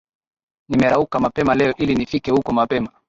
[0.69, 2.91] Nimerauka mapema leo ili nifike huko mapema